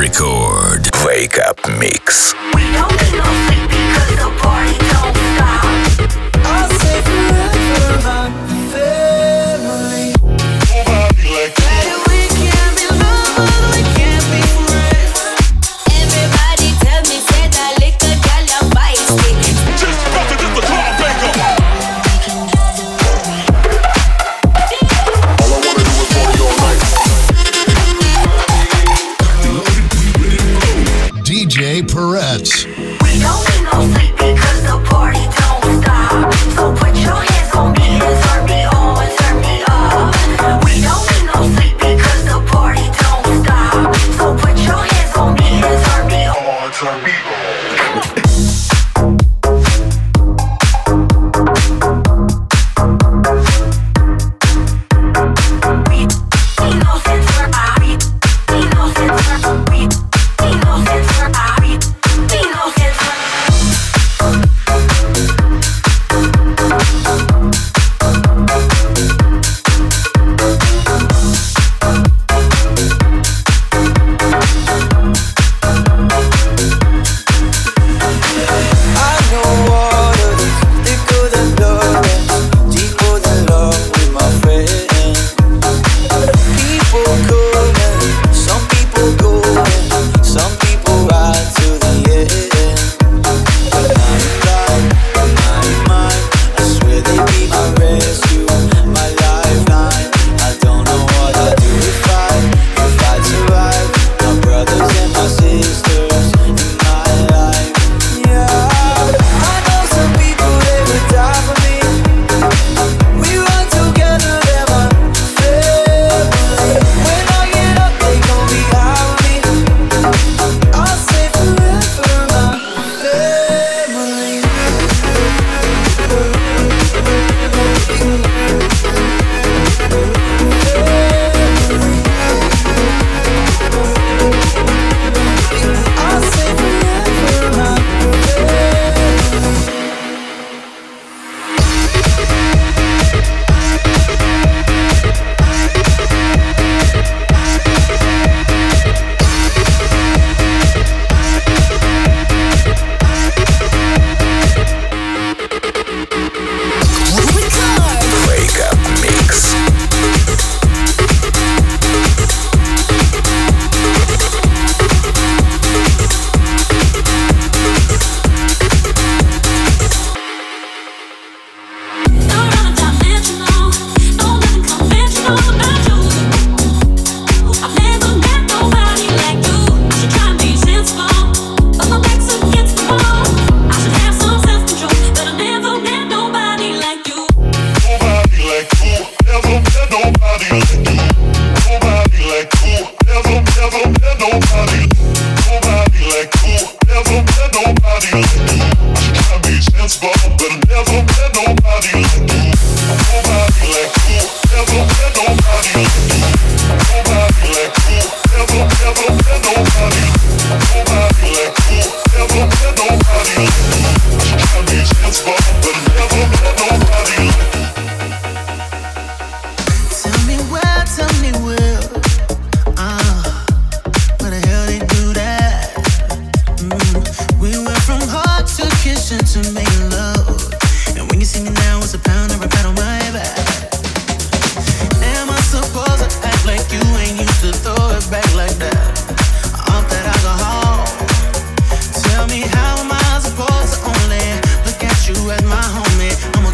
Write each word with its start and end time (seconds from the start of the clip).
Record. 0.00 0.88
Wake 1.04 1.38
Up 1.40 1.58
Mix. 1.78 2.32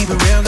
Keep 0.00 0.08
it 0.08 0.22
real, 0.24 0.39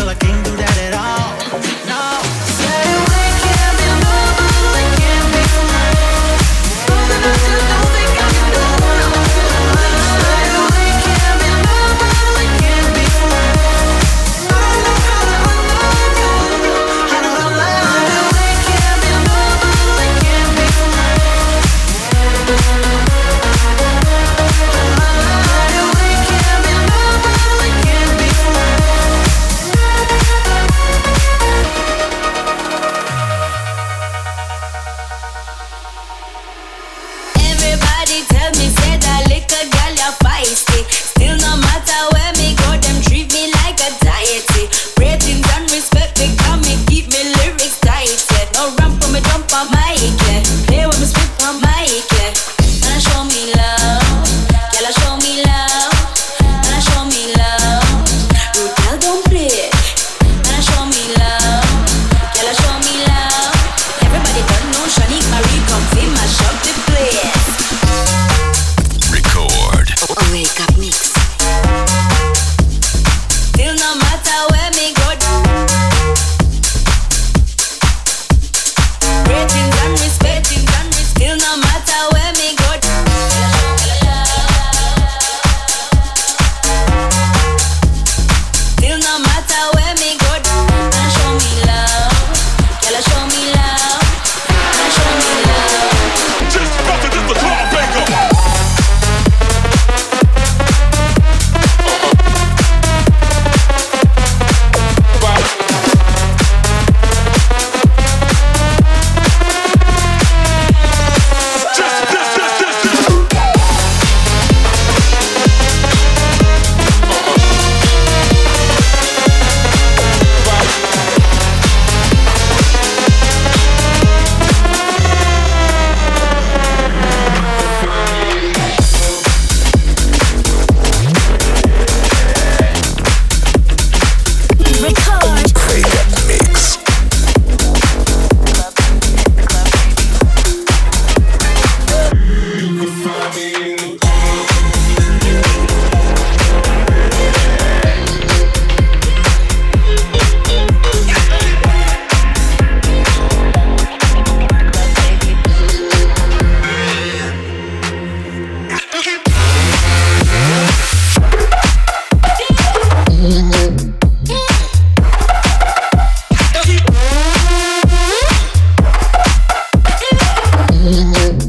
Mm-hmm. 170.93 171.42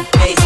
face. 0.00 0.41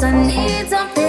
cause 0.00 0.14
I 0.14 0.26
need 0.26 0.70
something 0.70 0.99